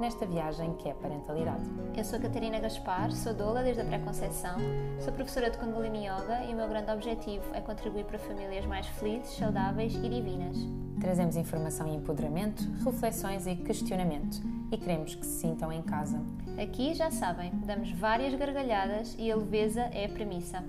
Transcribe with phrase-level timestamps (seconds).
[0.00, 1.62] nesta viagem que é parentalidade.
[1.94, 4.56] Eu sou Catarina Gaspar, sou doula desde a pré-conceição,
[4.98, 8.86] sou professora de Kundalini Yoga e o meu grande objetivo é contribuir para famílias mais
[8.86, 10.56] felizes, saudáveis e divinas.
[10.98, 14.40] Trazemos informação e empoderamento, reflexões e questionamento
[14.72, 16.18] e queremos que se sintam em casa.
[16.60, 20.64] Aqui, já sabem, damos várias gargalhadas e a leveza é a premissa.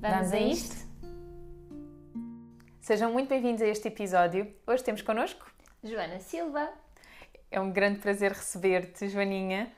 [0.00, 0.92] Vamos, Vamos a isto?
[2.80, 4.50] Sejam muito bem-vindos a este episódio.
[4.66, 5.46] Hoje temos connosco
[5.84, 6.70] Joana Silva.
[7.52, 9.70] É um grande prazer receber-te, Joaninha.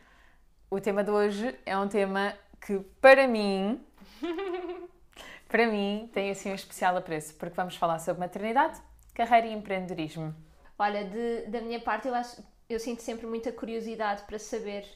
[0.71, 2.33] O tema de hoje é um tema
[2.65, 3.85] que, para mim,
[5.49, 8.81] para mim, tem assim um especial apreço, porque vamos falar sobre maternidade,
[9.13, 10.33] carreira e empreendedorismo.
[10.79, 12.41] Olha, de, da minha parte, eu, acho,
[12.71, 14.87] eu sinto sempre muita curiosidade para saber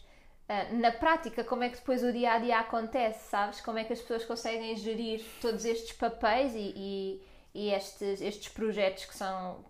[0.48, 3.61] Uh, na prática, como é que depois o dia a dia acontece, sabes?
[3.61, 7.22] Como é que as pessoas conseguem gerir todos estes papéis e, e,
[7.55, 9.62] e estes, estes projetos que são.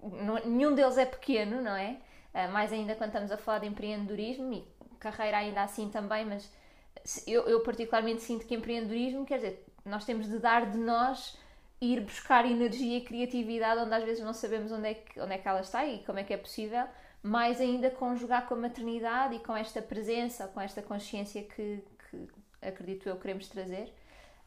[0.44, 1.96] Nenhum deles é pequeno, não é?
[2.34, 4.64] Uh, mais ainda quando estamos a falar de empreendedorismo e
[4.98, 6.50] carreira ainda assim também, mas
[7.26, 11.36] eu, eu, particularmente sinto que empreendedorismo, quer dizer, nós temos de dar de nós
[11.80, 15.38] ir buscar energia e criatividade onde às vezes não sabemos onde é que, onde é
[15.38, 16.84] que ela está e como é que é possível,
[17.22, 22.28] mais ainda conjugar com a maternidade e com esta presença, com esta consciência que, que
[22.60, 23.94] acredito eu queremos trazer.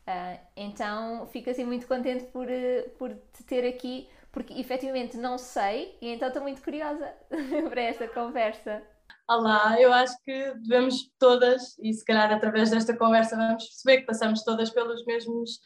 [0.01, 5.37] Uh, então fico assim muito contente por, uh, por te ter aqui, porque efetivamente não
[5.37, 7.13] sei e então estou muito curiosa
[7.69, 8.81] para esta conversa.
[9.29, 14.07] Olá, eu acho que devemos todas, e se calhar através desta conversa vamos perceber que
[14.07, 15.59] passamos todas pelos mesmos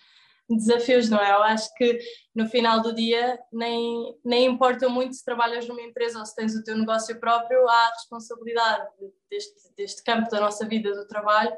[0.48, 1.32] desafios, não é?
[1.32, 2.00] Eu acho que
[2.36, 6.56] no final do dia nem, nem importa muito se trabalhas numa empresa ou se tens
[6.56, 8.88] o teu negócio próprio, há a responsabilidade
[9.30, 11.56] deste, deste campo da nossa vida do trabalho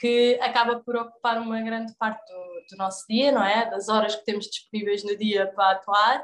[0.00, 3.68] que acaba por ocupar uma grande parte do, do, nosso dia, não é?
[3.70, 6.20] Das horas que temos disponíveis no dia para atuar.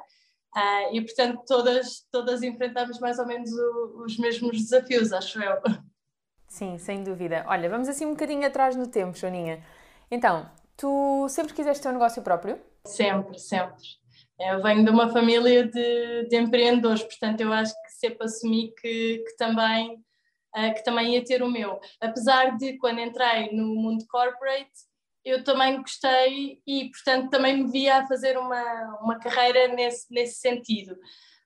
[0.56, 5.60] Uh, e, portanto, todas, todas enfrentamos mais ou menos o, os mesmos desafios, acho eu.
[6.48, 7.44] Sim, sem dúvida.
[7.46, 9.62] Olha, vamos assim um bocadinho atrás no tempo, Joaninha.
[10.10, 12.58] Então, tu sempre quiseste ter um negócio próprio?
[12.86, 13.84] Sempre, sempre.
[14.40, 19.18] Eu venho de uma família de, de empreendedores, portanto, eu acho que sempre assumi que,
[19.18, 20.02] que também
[20.56, 21.78] uh, que também ia ter o meu.
[22.00, 24.70] Apesar de, quando entrei no mundo corporate,
[25.24, 30.40] eu também gostei e, portanto, também me via a fazer uma, uma carreira nesse, nesse
[30.40, 30.96] sentido.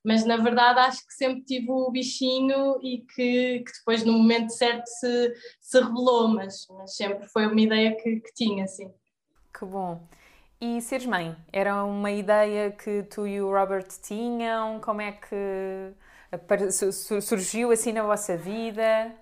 [0.04, 4.50] Mas, na verdade, acho que sempre tive o bichinho e que, que depois, no momento
[4.50, 8.90] certo, se, se revelou, mas, mas sempre foi uma ideia que, que tinha, sim.
[9.58, 10.00] Que bom.
[10.60, 11.34] E seres mãe?
[11.50, 14.78] Era uma ideia que tu e o Robert tinham?
[14.80, 15.94] Como é que
[17.20, 19.14] surgiu assim na vossa vida?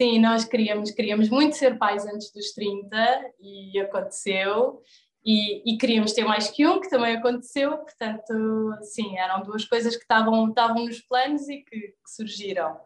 [0.00, 2.96] Sim, nós queríamos, queríamos muito ser pais antes dos 30
[3.40, 4.82] e aconteceu.
[5.24, 8.32] E, e, queríamos ter mais que um, que também aconteceu, portanto,
[8.82, 12.80] sim, eram duas coisas que estavam, estavam nos planos e que, que surgiram.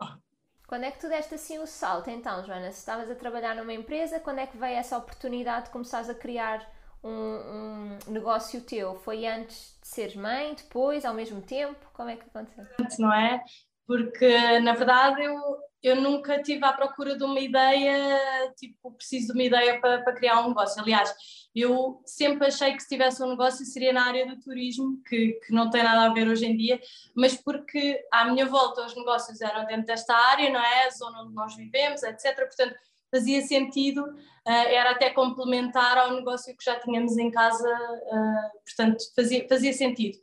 [0.66, 2.72] Quando é que tu deste assim o salto, então, Joana?
[2.72, 6.15] Se estavas a trabalhar numa empresa, quando é que veio essa oportunidade de começares a
[6.15, 6.66] criar
[7.03, 8.97] um, um, negócio teu?
[8.97, 11.78] Foi antes de seres mãe, depois, ao mesmo tempo?
[11.93, 12.65] Como é que aconteceu?
[12.81, 13.43] Antes, não é?
[13.87, 15.37] Porque, na verdade, eu,
[15.83, 20.15] eu nunca estive à procura de uma ideia, tipo, preciso de uma ideia para, para
[20.15, 20.81] criar um negócio.
[20.81, 21.12] Aliás,
[21.55, 25.53] eu sempre achei que se tivesse um negócio seria na área do turismo, que, que
[25.53, 26.81] não tem nada a ver hoje em dia,
[27.17, 30.87] mas porque à minha volta os negócios eram dentro desta área, não é?
[30.87, 32.37] A zona onde nós vivemos, etc.
[32.37, 32.77] Portanto,
[33.10, 39.04] fazia sentido, uh, era até complementar ao negócio que já tínhamos em casa, uh, portanto
[39.15, 40.19] fazia, fazia sentido.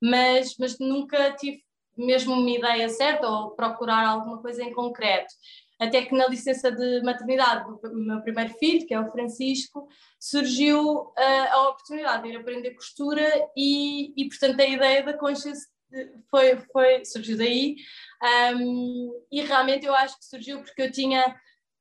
[0.00, 1.62] Mas, mas nunca tive
[1.96, 5.32] mesmo uma ideia certa ou procurar alguma coisa em concreto.
[5.78, 9.88] Até que na licença de maternidade do meu primeiro filho, que é o Francisco,
[10.18, 11.12] surgiu uh,
[11.50, 15.72] a oportunidade de ir aprender costura e, e portanto, a ideia da consciência
[16.30, 17.76] foi, foi, surgiu daí.
[18.54, 21.34] Um, e realmente eu acho que surgiu porque eu tinha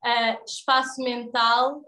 [0.05, 1.81] uh, espaço mental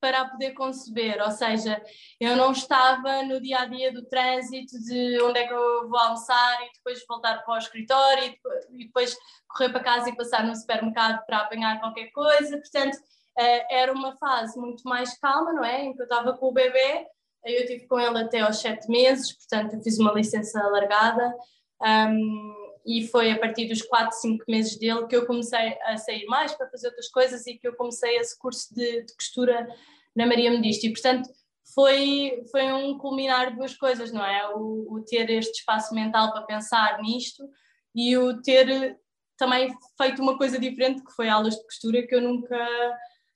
[0.00, 1.82] para poder conceber, ou seja,
[2.20, 5.98] eu não estava no dia a dia do trânsito de onde é que eu vou
[5.98, 8.36] almoçar e depois voltar para o escritório
[8.70, 9.16] e depois,
[9.48, 14.16] correr para casa e passar no supermercado para apanhar qualquer coisa, portanto uh, era uma
[14.18, 15.84] fase muito mais calma, não é?
[15.84, 17.06] Em que eu estava com o bebê,
[17.44, 21.34] eu tive com ele até aos sete meses, portanto eu fiz uma licença alargada.
[21.80, 26.24] Um, e foi a partir dos 4, 5 meses dele que eu comecei a sair
[26.26, 29.66] mais para fazer outras coisas e que eu comecei esse curso de, de costura
[30.14, 31.28] na Maria Medisto e portanto
[31.74, 34.48] foi, foi um culminar de duas coisas, não é?
[34.54, 37.50] O, o, ter este espaço mental para pensar nisto
[37.94, 38.96] e o ter
[39.36, 42.56] também feito uma coisa diferente, que foi aulas de costura, que eu nunca,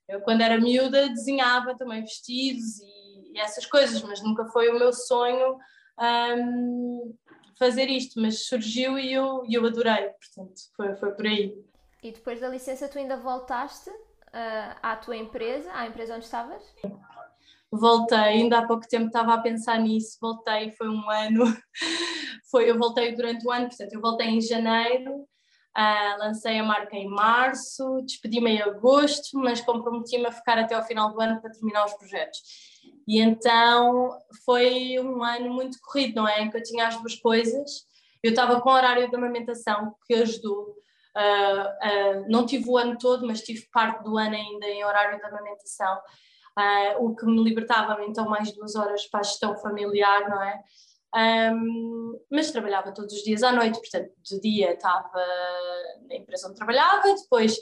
[0.08, 4.78] eu quando era miúda desenhava também vestidos e, e essas coisas, mas nunca foi o
[4.78, 5.58] meu sonho
[6.00, 7.14] um,
[7.60, 11.62] fazer isto, mas surgiu e eu, eu adorei, portanto foi, foi por aí.
[12.02, 16.62] E depois da licença tu ainda voltaste uh, à tua empresa, à empresa onde estavas?
[17.70, 21.44] voltei, ainda há pouco tempo estava a pensar nisso, voltei, foi um ano,
[22.50, 25.28] foi, eu voltei durante o ano, portanto, eu voltei em janeiro,
[25.76, 30.82] uh, lancei a marca em março, despedi-me em agosto, mas comprometi-me a ficar até ao
[30.82, 32.40] final do ano para terminar os projetos.
[33.06, 34.10] E então
[34.44, 36.42] foi um ano muito corrido, não é?
[36.42, 37.88] Em que eu tinha as duas coisas.
[38.22, 40.76] Eu estava com horário de amamentação, que ajudou.
[41.16, 45.18] Uh, uh, não tive o ano todo, mas tive parte do ano ainda em horário
[45.18, 45.98] de amamentação
[46.58, 50.62] uh, o que me libertava então mais duas horas para a gestão familiar, não é?
[51.14, 55.24] Um, mas trabalhava todos os dias à noite, portanto, de dia estava
[56.08, 57.58] na empresa onde trabalhava, depois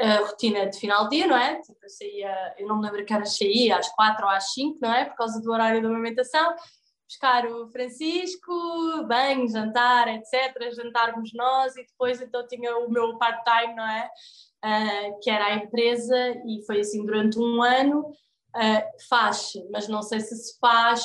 [0.00, 1.60] a rotina de final de dia, não é?
[1.60, 4.78] Tipo, eu saía, eu não me lembro que horas saía, às quatro ou às cinco,
[4.82, 5.04] não é?
[5.06, 6.54] Por causa do horário da amamentação,
[7.08, 8.52] buscar o Francisco,
[9.06, 10.72] banho, jantar, etc.
[10.74, 14.10] Jantarmos nós e depois então tinha o meu part-time, não é?
[14.64, 16.16] uh, que era a empresa,
[16.46, 18.12] e foi assim durante um ano.
[18.56, 21.04] Uh, faz-se, mas não sei se se faz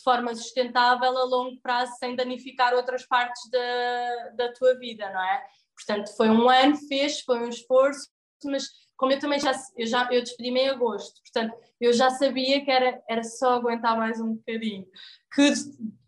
[0.00, 5.22] de forma sustentável a longo prazo sem danificar outras partes da, da tua vida, não
[5.22, 5.44] é?
[5.74, 8.08] Portanto, foi um ano, fez, foi um esforço,
[8.44, 8.64] mas
[8.96, 12.70] como eu também já, eu já eu despedi-me em agosto, portanto, eu já sabia que
[12.70, 14.86] era, era só aguentar mais um bocadinho,
[15.34, 15.52] que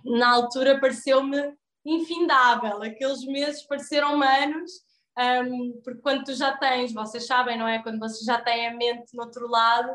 [0.05, 1.55] na altura pareceu-me
[1.85, 4.71] infindável, aqueles meses pareceram anos
[5.19, 7.83] um, porque quando tu já tens, vocês sabem, não é?
[7.83, 9.93] Quando vocês já têm a mente no outro lado,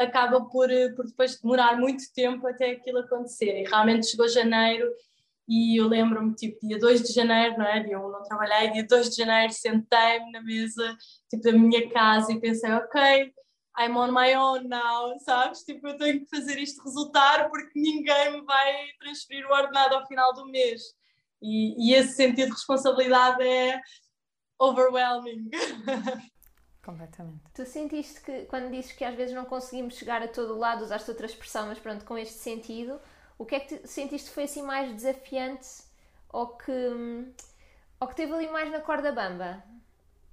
[0.00, 3.60] acaba por, eh, por depois demorar muito tempo até aquilo acontecer.
[3.60, 4.90] E realmente chegou janeiro
[5.46, 7.80] e eu lembro-me, tipo, dia 2 de janeiro, não é?
[7.80, 10.96] Dia 1 não trabalhei, dia 2 de janeiro sentei-me na mesa,
[11.28, 13.32] tipo, da minha casa e pensei, ok,
[13.78, 15.62] I'm on my own now, sabes?
[15.64, 20.06] Tipo, eu tenho que fazer isto resultar porque ninguém me vai transferir o ordenado ao
[20.06, 20.82] final do mês.
[21.42, 23.80] E, e esse sentido de responsabilidade é
[24.58, 25.50] overwhelming.
[26.82, 27.42] Completamente.
[27.54, 31.10] Tu sentiste que, quando dizes que às vezes não conseguimos chegar a todo lado, usaste
[31.10, 32.98] outra expressão, mas pronto, com este sentido,
[33.38, 35.68] o que é que sentiste que foi assim mais desafiante
[36.32, 36.72] ou que,
[38.00, 39.62] ou que teve ali mais na corda bamba?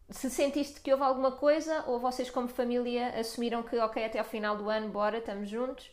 [0.10, 4.26] Se sentiste que houve alguma coisa ou vocês como família assumiram que ok, até ao
[4.26, 5.92] final do ano, bora, estamos juntos?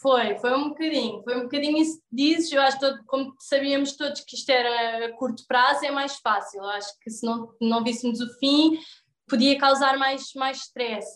[0.00, 3.96] Foi, foi um bocadinho, foi um bocadinho isso que dizes, eu acho que como sabíamos
[3.96, 7.52] todos que isto era a curto prazo, é mais fácil, eu acho que se não,
[7.60, 8.78] não víssemos o fim,
[9.28, 11.06] podia causar mais, mais stress,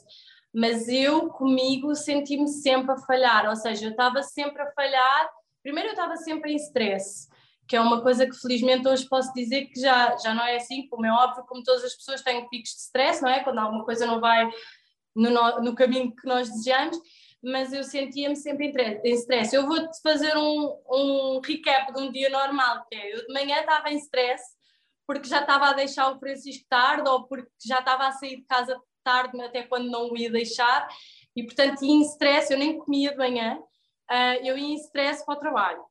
[0.53, 5.31] mas eu comigo senti-me sempre a falhar, ou seja, eu estava sempre a falhar,
[5.63, 7.29] primeiro eu estava sempre em stress,
[7.67, 10.87] que é uma coisa que felizmente hoje posso dizer que já, já não é assim,
[10.89, 13.43] como é óbvio, como todas as pessoas têm picos de stress, não é?
[13.43, 14.51] Quando alguma coisa não vai
[15.15, 15.31] no,
[15.61, 16.99] no caminho que nós desejamos,
[17.43, 18.73] mas eu sentia-me sempre
[19.05, 19.55] em stress.
[19.55, 23.61] Eu vou-te fazer um, um recap de um dia normal, que é, eu de manhã
[23.61, 24.43] estava em stress
[25.07, 28.45] porque já estava a deixar o Francisco tarde ou porque já estava a sair de
[28.45, 30.89] casa tarde, até quando não o ia deixar,
[31.35, 35.25] e portanto ia em stress, eu nem comia de manhã, uh, eu ia em stress
[35.25, 35.85] para o trabalho.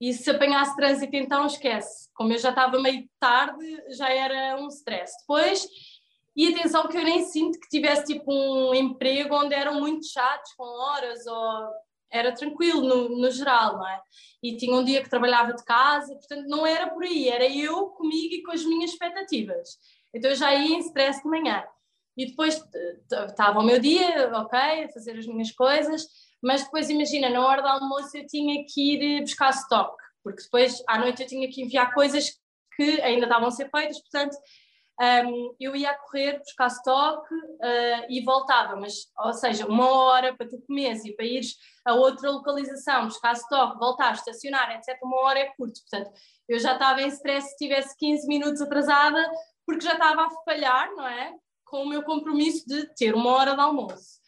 [0.00, 2.08] E se apanhasse trânsito, então esquece.
[2.14, 3.64] Como eu já estava meio tarde,
[3.96, 5.12] já era um stress.
[5.20, 5.66] Depois
[6.38, 10.52] e atenção que eu nem sinto que tivesse tipo um emprego onde eram muito chatos
[10.56, 11.68] com horas ou
[12.10, 14.00] era tranquilo no, no geral, não é?
[14.42, 17.88] E tinha um dia que trabalhava de casa, portanto não era por aí, era eu
[17.88, 19.78] comigo e com as minhas expectativas.
[20.14, 21.64] Então eu já ia em stress de manhã.
[22.16, 22.62] E depois
[23.28, 26.04] estava o meu dia, ok, a fazer as minhas coisas,
[26.42, 30.82] mas depois imagina, na hora do almoço eu tinha que ir buscar stock, porque depois
[30.88, 32.30] à noite eu tinha que enviar coisas
[32.74, 34.36] que ainda estavam a ser feitas, portanto
[35.00, 40.48] um, eu ia correr buscar estoque uh, e voltava, mas, ou seja, uma hora para
[40.48, 45.38] tu comeres e para ires a outra localização, buscar estoque, voltar, estacionar, etc., uma hora
[45.38, 45.80] é curto.
[45.88, 46.10] Portanto,
[46.48, 49.24] eu já estava em stress se tivesse 15 minutos atrasada,
[49.64, 51.32] porque já estava a falhar, não é?
[51.64, 54.18] Com o meu compromisso de ter uma hora de almoço.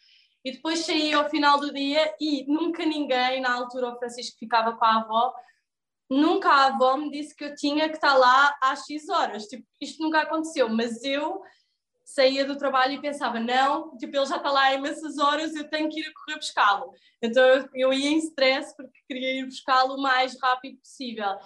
[0.43, 4.73] E depois saí ao final do dia e nunca ninguém, na altura o Francisco ficava
[4.75, 5.33] com a avó,
[6.11, 9.45] nunca a avó me disse que eu tinha que estar lá às X horas.
[9.45, 11.41] Tipo, isto nunca aconteceu, mas eu
[12.03, 15.69] saía do trabalho e pensava, não, tipo, ele já está lá há imensas horas, eu
[15.69, 16.91] tenho que ir a correr buscá-lo.
[17.21, 21.37] Então eu, ia em stress porque queria ir buscá-lo o mais rápido possível.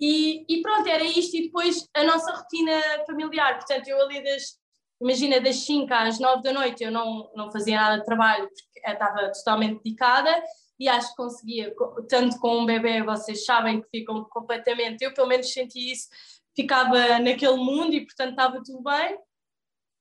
[0.00, 1.36] E, e, pronto, era isto.
[1.36, 3.56] E depois a nossa rotina familiar.
[3.56, 4.56] Portanto, eu ali das,
[5.00, 8.88] imagina, das 5 às 9 da noite eu não, não fazia nada de trabalho porque
[8.88, 10.42] estava totalmente dedicada
[10.82, 11.72] e acho que conseguia,
[12.08, 16.08] tanto com um bebê, vocês sabem que ficam completamente, eu pelo menos senti isso,
[16.56, 19.16] ficava naquele mundo e portanto estava tudo bem,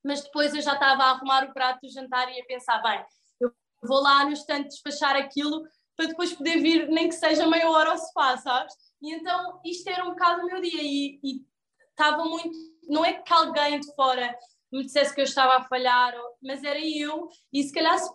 [0.04, 3.06] mas depois eu já estava a arrumar o prato do jantar e a pensar, bem,
[3.40, 5.64] eu vou lá no instante despachar aquilo
[5.96, 8.74] para depois poder vir, nem que seja meia hora ao sofá, sabes?
[9.00, 11.46] E então isto era um bocado o meu dia e, e
[11.92, 12.58] estava muito,
[12.90, 14.36] não é que alguém de fora
[14.72, 18.10] me dissesse que eu estava a falhar, mas era eu, e se calhar se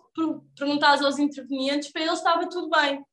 [0.57, 3.05] perguntasse aos intervenientes, para eles estava tudo bem.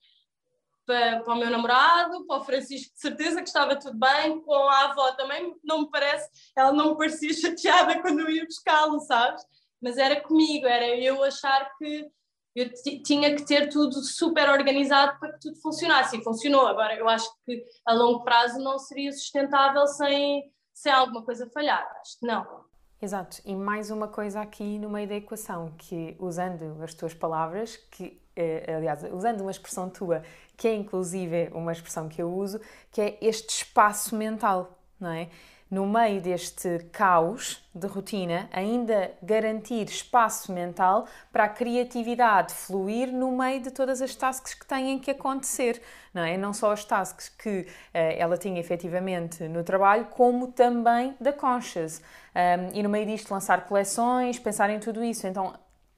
[0.87, 4.55] Para, para, o meu namorado, para o Francisco, de certeza que estava tudo bem, com
[4.55, 9.01] a avó também não me parece, ela não me parecia chateada quando eu ia buscá-lo,
[9.01, 9.43] sabes?
[9.81, 12.11] Mas era comigo, era eu achar que
[12.55, 12.71] eu
[13.03, 16.67] tinha que ter tudo super organizado para que tudo funcionasse, e funcionou.
[16.67, 21.85] Agora, eu acho que a longo prazo não seria sustentável sem, sem alguma coisa falhar,
[22.01, 22.64] acho que não.
[23.05, 27.77] Exato, e mais uma coisa aqui no meio da equação, que usando as tuas palavras,
[27.77, 30.23] que eh, aliás, usando uma expressão tua,
[30.57, 32.59] que é inclusive uma expressão que eu uso,
[32.91, 35.29] que é este espaço mental, não é?
[35.75, 43.33] No meio deste caos de rotina, ainda garantir espaço mental para a criatividade fluir no
[43.33, 45.83] meio de todas as tasks que têm que acontecer,
[46.15, 46.37] não é?
[46.37, 52.01] Não só as tasks que uh, ela tinha efetivamente no trabalho, como também da Conscious
[52.37, 55.27] um, e no meio disto lançar coleções, pensar em tudo isso.
[55.27, 55.55] Então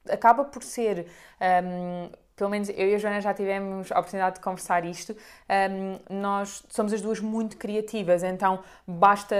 [0.09, 1.05] acaba por ser.
[1.39, 5.17] Um, pelo menos eu e a Joana já tivemos a oportunidade de conversar isto,
[5.49, 9.35] um, nós somos as duas muito criativas, então basta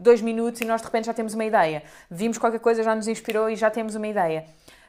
[0.00, 1.82] dois minutos e nós de repente já temos uma ideia.
[2.08, 4.46] Vimos qualquer coisa, já nos inspirou e já temos uma ideia.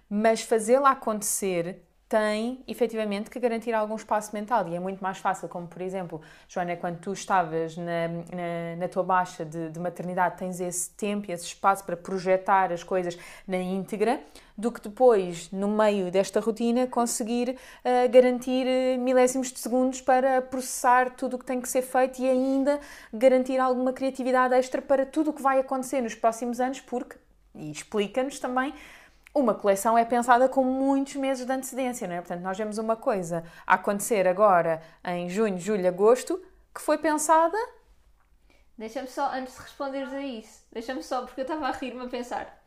[0.07, 4.67] Mas fazê-la acontecer tem efetivamente que garantir algum espaço mental.
[4.67, 8.87] E é muito mais fácil, como por exemplo, Joana, quando tu estavas na, na, na
[8.87, 13.15] tua baixa de, de, maternidade, tens esse tempo e esse espaço para projetar as coisas
[13.47, 14.19] na íntegra,
[14.57, 20.41] do que depois, no meio desta rotina, conseguir uh, garantir eh, milésimos de segundos para
[20.41, 22.79] processar tudo o que tem que ser feito e ainda
[23.13, 27.15] garantir alguma criatividade extra para tudo o que vai acontecer nos próximos anos, porque,
[27.55, 28.73] e explica-nos também,
[29.33, 32.21] uma coleção é pensada com muitos meses de antecedência, não é?
[32.21, 36.41] Portanto, nós vemos uma coisa a acontecer agora em junho, julho, agosto,
[36.73, 37.57] que foi pensada.
[38.77, 42.07] Deixa-me só, antes de responderes a isso, deixa-me só, porque eu estava a rir-me a
[42.07, 42.57] pensar.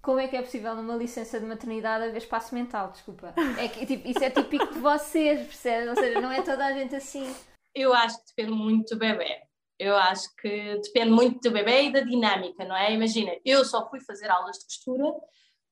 [0.00, 2.92] Como é que é possível numa licença de maternidade haver espaço mental?
[2.92, 3.34] Desculpa.
[3.58, 5.88] É que, tipo, isso é típico de vocês, percebes?
[5.88, 7.34] Ou seja, não é toda a gente assim.
[7.74, 9.42] Eu acho que depende muito do bebê.
[9.76, 12.92] Eu acho que depende muito do bebê e da dinâmica, não é?
[12.92, 15.12] Imagina, eu só fui fazer aulas de costura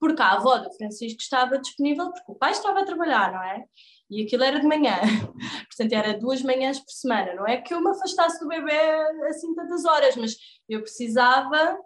[0.04, 3.64] porque a avó do Francisco estava disponível, porque o pai estava a trabalhar, não é?
[4.10, 5.00] E aquilo era de manhã,
[5.66, 7.32] portanto era duas manhãs por semana.
[7.32, 8.78] Não é que eu me afastasse do bebê
[9.30, 10.36] assim tantas horas, mas
[10.68, 11.78] eu precisava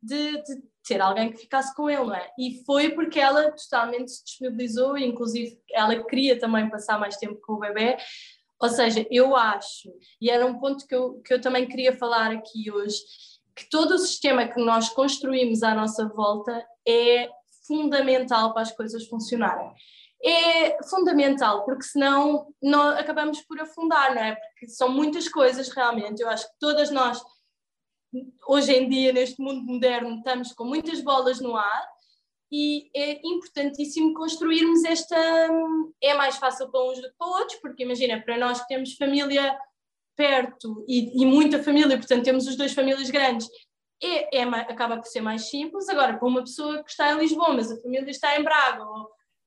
[0.00, 2.30] de, de ter alguém que ficasse com ele, não é?
[2.38, 7.54] E foi porque ela totalmente se disponibilizou, inclusive ela queria também passar mais tempo com
[7.54, 7.96] o bebê.
[8.62, 12.30] Ou seja, eu acho, e era um ponto que eu, que eu também queria falar
[12.30, 12.98] aqui hoje,
[13.56, 17.28] que todo o sistema que nós construímos à nossa volta é
[17.68, 19.70] fundamental para as coisas funcionarem.
[20.24, 24.34] É fundamental, porque senão nós acabamos por afundar, não é?
[24.34, 26.20] Porque são muitas coisas realmente.
[26.20, 27.22] Eu acho que todas nós,
[28.48, 31.88] hoje em dia, neste mundo moderno, estamos com muitas bolas no ar
[32.50, 35.16] e é importantíssimo construirmos esta.
[36.02, 38.94] É mais fácil para uns do que para outros, porque imagina, para nós que temos
[38.94, 39.56] família
[40.16, 43.48] perto e, e muita família, portanto temos os dois famílias grandes,
[44.02, 45.88] é, é, acaba por ser mais simples.
[45.88, 48.84] Agora, para uma pessoa que está em Lisboa, mas a família está em Braga,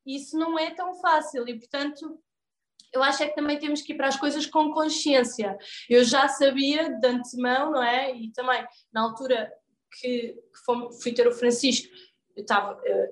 [0.06, 2.20] isso não é tão fácil e, portanto,
[2.94, 5.58] eu acho é que também temos que ir para as coisas com consciência.
[5.90, 8.14] Eu já sabia de antemão, não é?
[8.14, 9.52] E também, na altura
[10.00, 11.88] que, que fui ter o Francisco,
[12.36, 12.80] eu estava.
[12.86, 13.12] Eh,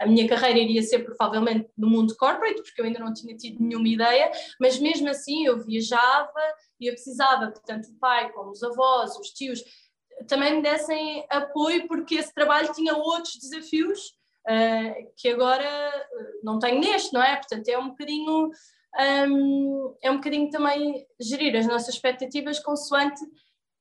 [0.00, 3.62] a minha carreira iria ser provavelmente no mundo corporate, porque eu ainda não tinha tido
[3.62, 6.40] nenhuma ideia, mas mesmo assim eu viajava
[6.80, 9.62] e eu precisava, portanto, o pai, como os avós, os tios,
[10.26, 14.00] também me dessem apoio, porque esse trabalho tinha outros desafios
[14.48, 15.92] uh, que agora
[16.42, 17.36] não tenho neste, não é?
[17.36, 18.50] Portanto, é um bocadinho.
[19.28, 23.20] Um, é um bocadinho também gerir as nossas expectativas consoante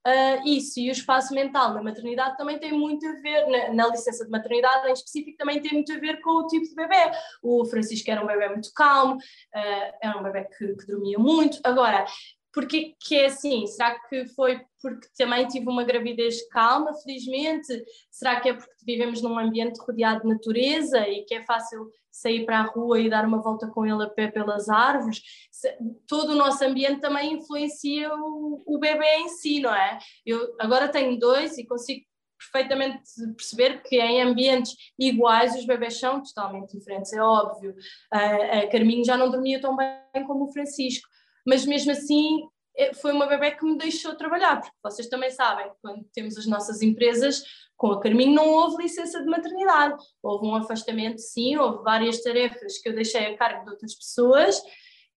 [0.08, 0.80] uh, isso.
[0.80, 4.32] E o espaço mental na maternidade também tem muito a ver, na, na, licença de
[4.32, 7.12] maternidade em específico, também tem muito a ver com o tipo de bebê.
[7.42, 11.60] O Francisco era um bebê muito calmo, uh, era um bebê que, que dormia muito.
[11.64, 12.06] Agora,
[12.54, 13.66] porque que é assim?
[13.66, 17.84] Será que foi porque também tive uma gravidez calma, felizmente?
[18.12, 22.46] Será que é porque vivemos num ambiente rodeado de natureza e que é fácil sair
[22.46, 25.22] para a rua e dar uma volta com ele a pé pelas árvores?
[26.08, 29.98] Todo o nosso ambiente também influencia o, o bebê em si, não é?
[30.24, 32.06] Eu agora tenho dois e consigo
[32.52, 33.02] perfeitamente
[33.36, 37.74] perceber que em ambientes iguais os bebés são totalmente diferentes, é óbvio.
[38.12, 41.08] A, Carminho já não dormia tão bem como o Francisco,
[41.46, 45.72] mas mesmo assim é, foi uma bebé que me deixou trabalhar, porque vocês também sabem,
[45.82, 47.44] quando temos as nossas empresas,
[47.78, 52.80] com a Carminho não houve licença de maternidade, houve um afastamento, sim, houve várias tarefas
[52.80, 54.62] que eu deixei a cargo de outras pessoas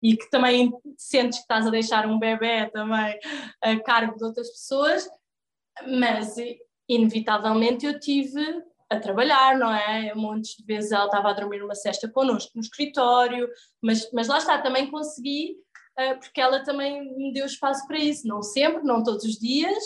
[0.03, 3.19] e que também sentes que estás a deixar um bebê também
[3.63, 5.09] a cargo de outras pessoas,
[5.87, 6.35] mas
[6.89, 8.43] inevitavelmente eu tive
[8.89, 10.15] a trabalhar, não é?
[10.15, 13.49] Montes de vezes ela estava a dormir uma cesta connosco no escritório,
[13.83, 15.57] mas, mas lá está, também consegui,
[16.21, 19.83] porque ela também me deu espaço para isso, não sempre, não todos os dias,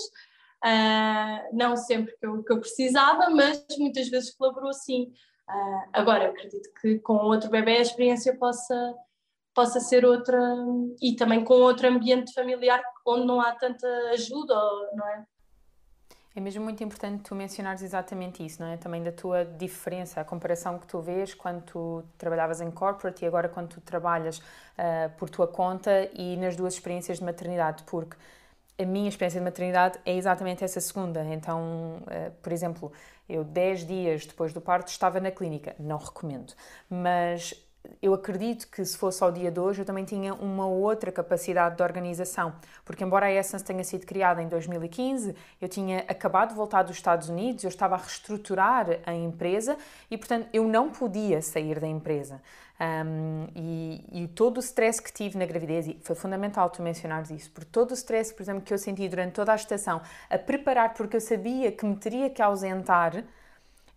[0.65, 5.13] uh, não sempre que eu, que eu, precisava, mas muitas vezes colaborou sim.
[5.49, 8.95] Uh, agora, acredito que com outro bebê a experiência possa,
[9.55, 10.39] possa ser outra,
[11.01, 14.55] e também com outro ambiente familiar onde não há tanta ajuda,
[14.95, 15.25] não é?
[16.41, 18.79] É mesmo muito importante tu mencionares exatamente isso, não é?
[18.79, 23.29] Também da tua diferença, a comparação que tu vês quando tu trabalhavas em corporate e
[23.29, 28.17] agora quando tu trabalhas uh, por tua conta e nas duas experiências de maternidade, porque
[28.79, 31.23] a minha experiência de maternidade é exatamente essa segunda.
[31.27, 32.91] Então, uh, por exemplo,
[33.29, 36.55] eu 10 dias depois do parto estava na clínica, não recomendo,
[36.89, 37.53] mas
[38.03, 41.77] eu acredito que se fosse ao dia de hoje eu também tinha uma outra capacidade
[41.77, 46.55] de organização, porque embora a Essence tenha sido criada em 2015, eu tinha acabado de
[46.55, 49.77] voltar dos Estados Unidos, eu estava a reestruturar a empresa
[50.11, 52.41] e, portanto, eu não podia sair da empresa.
[52.81, 57.31] Um, e, e, todo o stress que tive na gravidez, e foi fundamental tu mencionares
[57.31, 60.39] isso, por todo o stress, por exemplo, que eu senti durante toda a estação, a
[60.39, 63.23] preparar porque eu sabia que me teria que ausentar,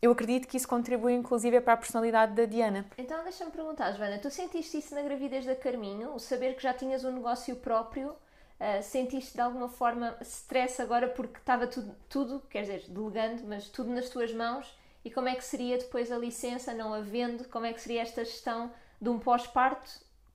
[0.03, 2.85] eu acredito que isso contribui inclusive para a personalidade da Diana.
[2.97, 6.13] Então deixa-me perguntar, Joana, tu sentiste isso na gravidez da Carminho?
[6.13, 8.09] O saber que já tinhas um negócio próprio?
[8.09, 13.69] Uh, sentiste de alguma forma stress agora porque estava tudo, tudo, quer dizer, delegando, mas
[13.69, 14.77] tudo nas tuas mãos?
[15.05, 17.47] E como é que seria depois a licença, não havendo?
[17.47, 19.89] Como é que seria esta gestão de um pós-parto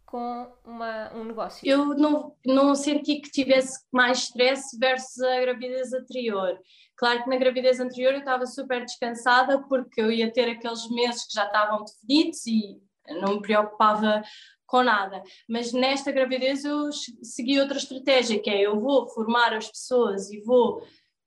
[0.08, 1.60] com uma, um negócio?
[1.68, 6.58] Eu não, não senti que tivesse mais stress versus a gravidez anterior.
[6.96, 11.26] Claro que na gravidez anterior eu estava super descansada porque eu ia ter aqueles meses
[11.26, 12.80] que já estavam definidos e
[13.20, 14.22] não me preocupava
[14.66, 15.22] com nada.
[15.46, 16.90] Mas nesta gravidez eu
[17.22, 20.82] segui outra estratégia, que é eu vou formar as pessoas e vou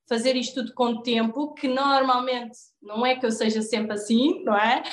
[0.10, 4.56] fazer isto tudo com tempo, que normalmente não é que eu seja sempre assim, não
[4.58, 4.84] é?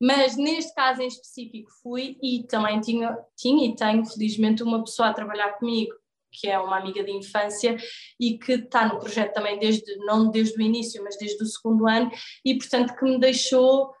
[0.00, 5.08] Mas neste caso em específico fui e também tinha, tinha e tenho felizmente uma pessoa
[5.08, 5.94] a trabalhar comigo
[6.30, 7.76] que é uma amiga de infância
[8.18, 11.88] e que está no projeto também desde, não desde o início, mas desde o segundo
[11.88, 12.10] ano,
[12.44, 13.92] e portanto que me deixou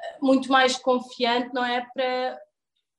[0.00, 1.86] eh, muito mais confiante, não é?
[1.94, 2.40] Para,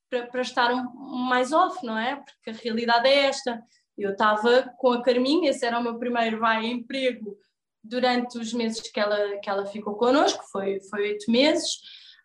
[0.10, 2.16] para, para estar mais off, não é?
[2.16, 3.62] Porque a realidade é esta.
[3.98, 7.38] Eu estava com a Carminha, esse era o meu primeiro vai emprego
[7.84, 11.80] durante os meses que ela, que ela ficou connosco, foi oito meses.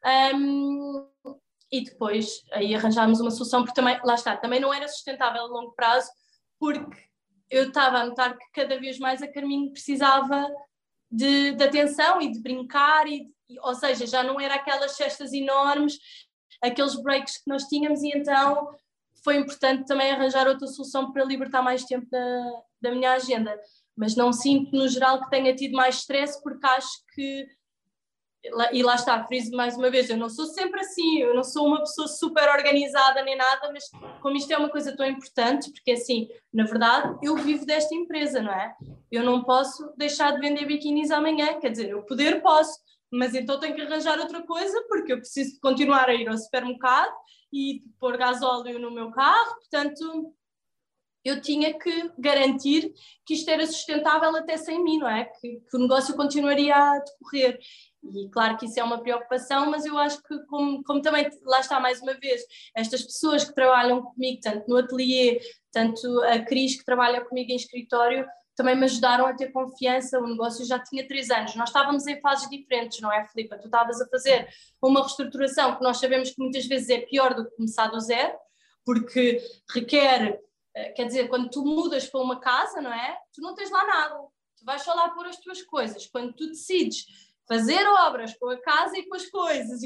[0.05, 1.09] Um,
[1.71, 5.47] e depois aí arranjámos uma solução, porque também, lá está, também não era sustentável a
[5.47, 6.11] longo prazo,
[6.59, 6.97] porque
[7.49, 10.49] eu estava a notar que cada vez mais a Carminho precisava
[11.11, 13.27] de, de atenção e de brincar, e,
[13.61, 15.99] ou seja, já não era aquelas cestas enormes,
[16.63, 18.69] aqueles breaks que nós tínhamos, e então
[19.25, 23.59] foi importante também arranjar outra solução para libertar mais tempo da, da minha agenda.
[23.97, 27.47] Mas não sinto, no geral, que tenha tido mais stress, porque acho que
[28.73, 31.67] e lá está, friso mais uma vez, eu não sou sempre assim, eu não sou
[31.67, 33.85] uma pessoa super organizada nem nada, mas
[34.21, 38.43] como isto é uma coisa tão importante, porque assim, na verdade, eu vivo desta empresa,
[38.43, 38.75] não é?
[39.11, 42.81] Eu não posso deixar de vender biquínis amanhã, quer dizer, eu poder posso,
[43.13, 47.15] mas então tenho que arranjar outra coisa, porque eu preciso continuar a ir ao supermercado
[47.53, 50.35] e pôr gasóleo no meu carro, portanto,
[51.25, 52.93] eu tinha que garantir
[53.25, 55.25] que isto era sustentável até sem mim, não é?
[55.25, 57.59] Que, que o negócio continuaria a decorrer.
[58.03, 61.61] E claro que isso é uma preocupação, mas eu acho que, como, como, também, lá
[61.61, 62.43] está mais uma vez,
[62.77, 67.57] estas pessoas que trabalham comigo, tanto no ateliê, tanto a Cris que trabalha comigo em
[67.57, 70.19] escritório, também me ajudaram a ter confiança.
[70.19, 73.57] O negócio já tinha três anos, nós estávamos em fases diferentes, não é, Filipe?
[73.59, 74.49] Tu estavas a fazer
[74.83, 78.37] uma reestruturação que nós sabemos que muitas vezes é pior do que começar do zero,
[78.85, 79.41] porque
[79.73, 80.41] requer,
[80.75, 83.17] eh, quer dizer, quando tu mudas para uma casa, não é?
[83.33, 84.17] Tu não tens lá nada,
[84.59, 86.07] tu vais só lá pôr as tuas coisas.
[86.07, 87.07] Quando tu decides
[87.53, 89.81] fazer obras com a casa e com as coisas.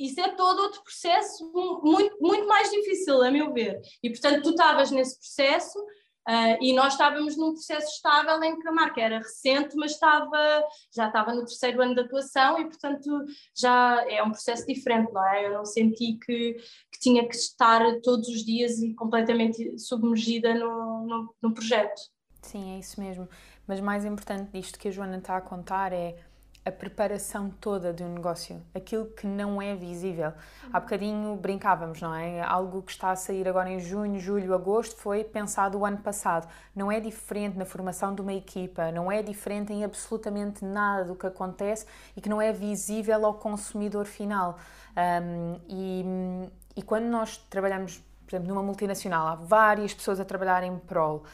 [0.00, 1.44] Isso é todo outro processo
[1.82, 3.80] muito, muito mais difícil, a meu ver.
[4.02, 8.66] E, portanto, tu estavas nesse processo uh, e nós estávamos num processo estável em que
[8.66, 13.24] a marca era recente, mas estava, já estava no terceiro ano de atuação e, portanto,
[13.54, 15.46] já é um processo diferente, não é?
[15.46, 21.06] Eu não senti que, que tinha que estar todos os dias e completamente submergida no,
[21.06, 22.00] no, no projeto.
[22.42, 23.28] Sim, é isso mesmo.
[23.66, 26.16] Mas mais importante disto que a Joana está a contar é
[26.64, 30.32] a preparação toda de um negócio, aquilo que não é visível.
[30.72, 32.40] Há bocadinho brincávamos, não é?
[32.40, 36.48] Algo que está a sair agora em junho, julho, agosto foi pensado o ano passado.
[36.74, 41.14] Não é diferente na formação de uma equipa, não é diferente em absolutamente nada do
[41.14, 44.58] que acontece e que não é visível ao consumidor final.
[44.96, 50.62] Um, e, e quando nós trabalhamos, por exemplo, numa multinacional, há várias pessoas a trabalhar
[50.62, 51.24] em prol.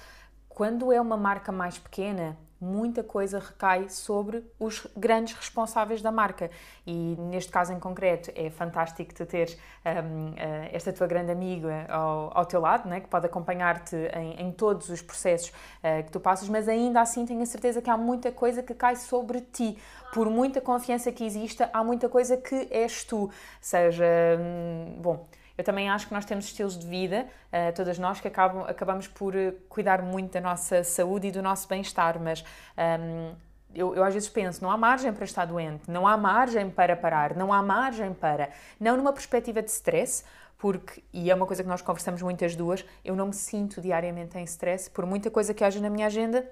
[0.48, 6.50] Quando é uma marca mais pequena, muita coisa recai sobre os grandes responsáveis da marca.
[6.86, 10.34] E neste caso em concreto, é fantástico tu teres um, uh,
[10.72, 14.88] esta tua grande amiga ao, ao teu lado, né, que pode acompanhar-te em, em, todos
[14.90, 18.30] os processos uh, que tu passas, mas ainda assim tenho a certeza que há muita
[18.30, 19.78] coisa que cai sobre ti.
[20.12, 23.30] Por muita confiança que exista, há muita coisa que és tu.
[23.60, 24.04] Seja,
[24.38, 25.26] um, bom
[25.60, 29.06] eu também acho que nós temos estilos de vida, uh, todas nós, que acabam, acabamos
[29.06, 32.40] por eh, cuidar muito da nossa saúde e do nosso bem-estar, mas.
[32.40, 33.34] Um, ehm,
[33.72, 36.96] eu, eu, às vezes penso, não há margem para estar doente, não há margem para
[36.96, 38.50] parar, não há margem para.
[38.80, 40.24] Não numa perspectiva de stress,
[40.58, 44.36] porque, e é uma coisa que nós conversamos muitas duas, eu não me sinto diariamente
[44.38, 46.50] em stress por muita coisa que haja na minha agenda,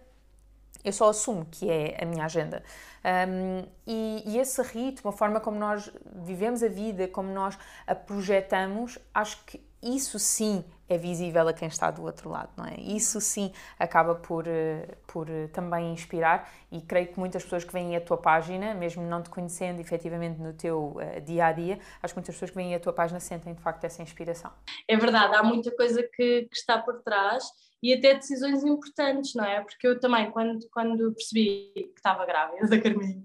[0.88, 2.62] eu só assumo que é a minha agenda.
[3.04, 5.90] Um, e, e, esse ritmo, a forma como nós
[6.22, 11.68] vivemos a vida, como nós a projetamos, acho que isso sim é visível a quem
[11.68, 12.74] está do outro lado, não é?
[12.80, 17.72] Isso sim acaba por, eh, por eh, também inspirar e creio que muitas pessoas que
[17.72, 21.78] vêm à tua página, mesmo não te conhecendo efetivamente no teu uh, dia a dia,
[22.02, 24.50] acho que muitas pessoas que vêm à tua página sentem de facto essa inspiração.
[24.88, 27.44] É verdade, há muita coisa que, que está por trás
[27.82, 29.60] e até decisões importantes, não é?
[29.62, 33.24] Porque eu também, quando, quando percebi que estava grávida da Carminho,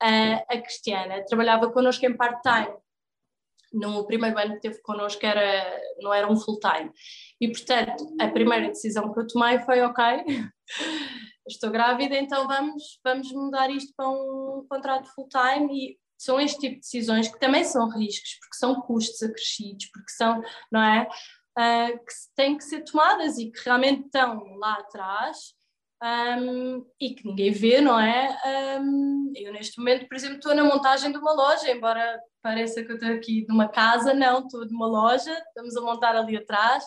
[0.00, 2.74] a Cristiana trabalhava connosco em part-time.
[3.72, 6.90] No primeiro ano que teve connosco era, não era um full-time.
[7.40, 10.04] E, portanto, a primeira decisão que eu tomei foi: ok,
[11.46, 15.72] estou grávida, então vamos, vamos mudar isto para um contrato full-time.
[15.72, 20.10] E são este tipo de decisões que também são riscos, porque são custos acrescidos, porque
[20.10, 21.08] são, não é?
[21.58, 25.54] Uh, que têm que ser tomadas e que realmente estão lá atrás
[26.02, 28.80] um, e que ninguém vê, não é?
[28.80, 32.90] Um, eu neste momento, por exemplo, estou na montagem de uma loja, embora pareça que
[32.90, 36.84] eu estou aqui numa casa, não, estou numa loja, estamos a montar ali atrás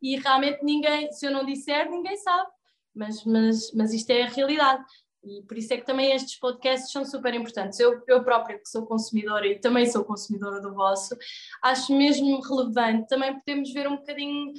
[0.00, 2.48] e realmente ninguém, se eu não disser, ninguém sabe,
[2.94, 4.84] mas, mas, mas isto é a realidade.
[5.24, 7.78] E por isso é que também estes podcasts são super importantes.
[7.78, 11.16] Eu, eu própria, que sou consumidora e também sou consumidora do vosso,
[11.62, 14.52] acho mesmo relevante também podemos ver um bocadinho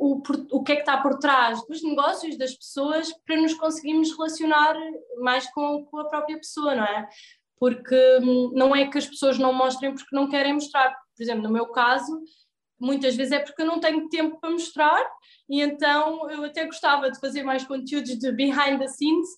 [0.00, 4.10] o, o que é que está por trás dos negócios das pessoas para nos conseguirmos
[4.16, 4.74] relacionar
[5.18, 7.06] mais com, com a própria pessoa, não é?
[7.58, 10.96] Porque hum, não é que as pessoas não mostrem porque não querem mostrar.
[11.14, 12.18] Por exemplo, no meu caso,
[12.80, 15.06] muitas vezes é porque eu não tenho tempo para mostrar
[15.50, 19.28] e então eu até gostava de fazer mais conteúdos de behind the scenes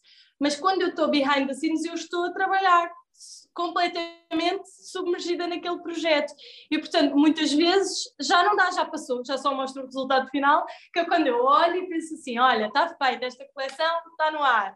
[0.42, 2.92] mas quando eu estou behind the scenes, eu estou a trabalhar
[3.54, 6.34] completamente submergida naquele projeto.
[6.68, 10.66] E, portanto, muitas vezes já não dá, já passou, já só mostra o resultado final,
[10.92, 14.42] que é quando eu olho e penso assim, olha, está feita, esta coleção está no
[14.42, 14.74] ar.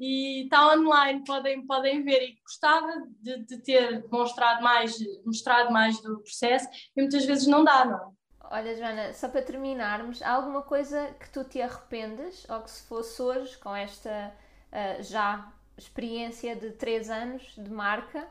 [0.00, 2.20] E está online, podem, podem ver.
[2.20, 7.62] E gostava de, de ter mostrado mais, mostrado mais do processo e muitas vezes não
[7.62, 8.12] dá, não.
[8.50, 12.82] Olha, Joana, só para terminarmos, há alguma coisa que tu te arrependes ou que se
[12.88, 14.34] fosse hoje com esta
[14.74, 18.28] uh, já experiência de três anos de marca,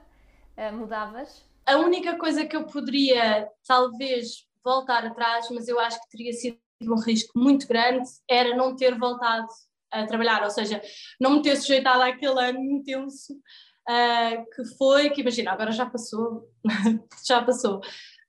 [0.58, 1.43] uh, mudavas?
[1.65, 6.60] A única coisa que eu poderia talvez voltar atrás, mas eu acho que teria sido
[6.82, 9.47] um risco muito grande, era não ter voltado
[9.91, 10.82] a trabalhar, ou seja,
[11.19, 16.49] não me ter sujeitado àquele ano intenso uh, que foi, que imagina, agora já passou,
[17.25, 17.79] já passou,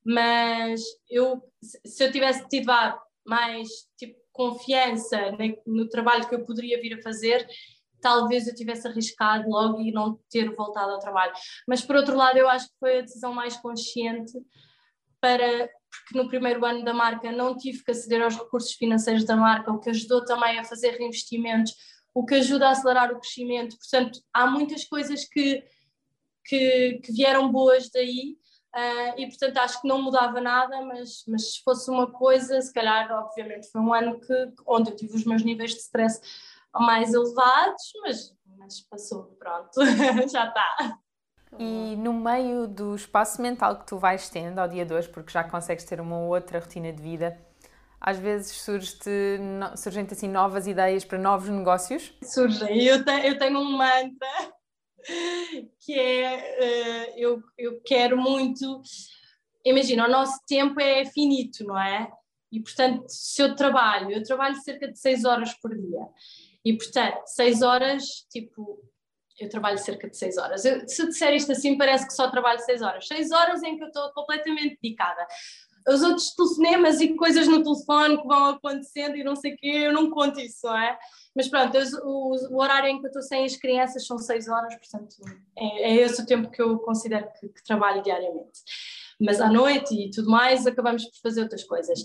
[0.04, 1.42] mas eu,
[1.84, 2.70] se eu tivesse tido
[3.26, 5.18] mais tipo, confiança
[5.66, 7.46] no trabalho que eu poderia vir a fazer,
[8.04, 11.32] talvez eu tivesse arriscado logo e não ter voltado ao trabalho.
[11.66, 14.32] Mas por outro lado, eu acho que foi a decisão mais consciente
[15.18, 19.36] para porque no primeiro ano da marca não tive que aceder aos recursos financeiros da
[19.36, 21.72] marca, o que ajudou também a fazer reinvestimentos,
[22.12, 23.78] o que ajuda a acelerar o crescimento.
[23.78, 25.64] Portanto, há muitas coisas que,
[26.44, 28.36] que, que vieram boas daí.
[28.74, 32.72] Uh, e portanto acho que não mudava nada, mas, mas se fosse uma coisa, se
[32.72, 34.34] calhar, obviamente, foi um ano que,
[34.66, 36.20] onde eu tive os meus níveis de stress
[36.80, 39.72] mais elevados, mas, mas passou, pronto,
[40.30, 40.98] já está.
[41.58, 45.32] E no meio do espaço mental que tu vais tendo ao dia de hoje, porque
[45.32, 47.38] já consegues ter uma outra rotina de vida,
[48.00, 49.38] às vezes surge-te,
[49.76, 52.12] surgem assim novas ideias para novos negócios?
[52.22, 52.84] Surgem.
[52.84, 54.28] Eu, te, eu tenho um mantra
[55.80, 58.82] que é uh, eu, eu quero muito.
[59.64, 62.10] Imagina, o nosso tempo é finito, não é?
[62.50, 66.06] E portanto, se eu trabalho, eu trabalho cerca de 6 horas por dia
[66.64, 68.80] E portanto, 6 horas, tipo,
[69.38, 70.64] eu trabalho cerca de 6 horas.
[70.64, 73.06] Eu, se disser isto assim, parece que só trabalho 6 horas.
[73.06, 75.26] 6 horas em que eu estou completamente dedicada.
[75.86, 79.66] Os outros telefonemas e coisas no telefone que vão acontecendo e não sei o quê,
[79.66, 80.98] eu não conto isso, não é?
[81.36, 84.74] Mas pronto, o, o, horário em que eu estou sem as crianças são 6 horas,
[84.76, 85.16] portanto,
[85.58, 88.60] é, é esse o tempo que eu considero que, que trabalho diariamente.
[89.20, 92.00] Mas à noite e tudo mais, acabamos por fazer outras coisas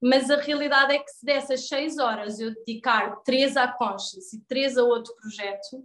[0.00, 4.40] mas a realidade é que se dessas seis horas eu dedicar três à Conchas e
[4.46, 5.82] três a outro projeto,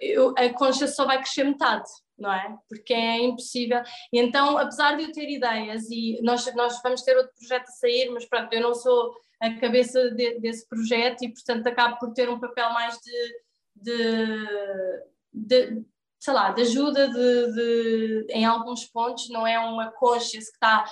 [0.00, 2.56] eu, a Concha só vai crescer metade, não é?
[2.68, 3.82] Porque é impossível.
[4.12, 7.72] E então, apesar de eu ter ideias e nós, nós vamos ter outro projeto a
[7.72, 12.12] sair, mas pronto, eu não sou a cabeça de, desse projeto e, portanto, acabo por
[12.12, 13.42] ter um papel mais de,
[13.76, 15.84] de, de
[16.18, 20.84] sei lá, de ajuda de, de, em alguns pontos, não é uma concha que está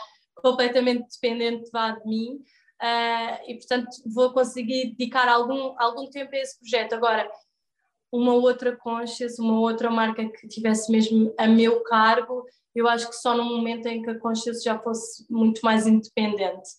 [0.42, 2.42] completamente dependente vá de mim
[2.83, 6.94] uh, e portanto vou conseguir dedicar algum, algum tempo a esse projeto.
[6.94, 7.31] Agora,
[8.11, 13.16] uma outra Conscious, uma outra marca que tivesse mesmo a meu cargo, eu acho que
[13.16, 16.70] só no momento em que a Conscious já fosse muito mais independente.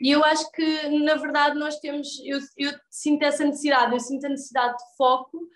[0.00, 4.26] E eu acho que, na verdade, nós temos, eu, eu sinto essa necessidade, eu sinto
[4.26, 5.48] a necessidade de foco,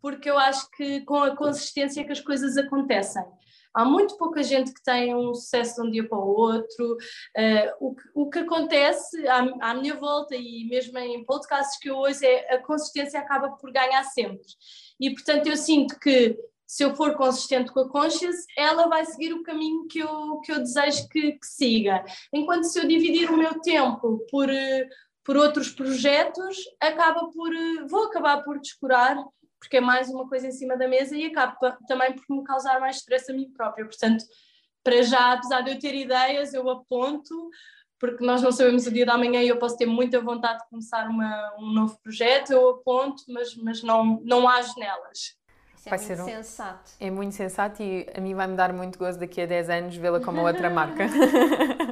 [0.00, 3.22] porque eu acho que com a consistência que as coisas acontecem.
[3.74, 6.96] Há muito pouca gente que tem um sucesso de um dia para o outro.
[7.36, 11.88] Uh, o, que, o que acontece à, à, minha volta e mesmo em podcasts que
[11.88, 14.46] eu ouço é a consistência acaba por ganhar sempre.
[14.98, 16.36] E portanto eu sinto que
[16.70, 20.52] se eu for consistente com a Conscious, ela vai seguir o caminho que eu, que
[20.52, 22.04] eu desejo que, que siga.
[22.32, 24.88] Enquanto se eu dividir o meu tempo por, eh,
[25.24, 29.16] por outros projetos, acaba por, eh, vou acabar por descurar
[29.60, 32.80] porque é mais uma coisa em cima da mesa e acaba também por me causar
[32.80, 33.84] mais stress a mim própria.
[33.84, 34.24] Portanto,
[34.82, 37.50] para já, apesar de eu ter ideias, eu aponto,
[37.98, 40.68] porque nós não sabemos o dia da manhã e eu posso ter muita vontade de
[40.70, 45.38] começar uma, um novo projeto, eu aponto, mas, mas não, não ajo nelas.
[45.76, 46.90] Isso é vai muito ser um, sensato.
[46.98, 50.20] É muito sensato e a mim vai-me dar muito gozo daqui a 10 anos vê-la
[50.20, 51.06] como outra marca.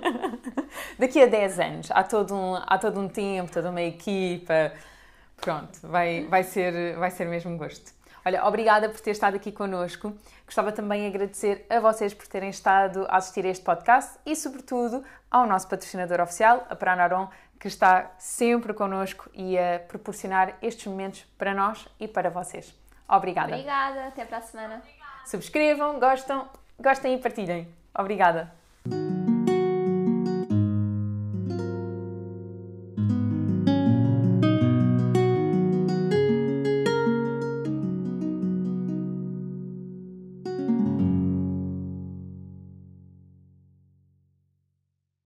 [0.98, 4.72] daqui a 10 anos, há todo, um, há todo um tempo, toda uma equipa,
[5.40, 7.92] Pronto, vai, vai, ser, vai ser mesmo gosto.
[8.24, 10.12] Olha, obrigada por ter estado aqui connosco.
[10.44, 14.35] Gostava também de agradecer a vocês por terem estado a assistir a este podcast e,
[14.37, 20.87] sobretudo, ao nosso patrocinador oficial, a Pranaron, que está sempre connosco e a proporcionar estes
[20.87, 22.74] momentos para nós e para vocês.
[23.09, 23.53] Obrigada.
[23.53, 24.83] Obrigada, até para a semana.
[25.24, 26.48] Subscrevam, gostam,
[26.79, 27.68] gostem e partilhem.
[27.94, 28.53] Obrigada.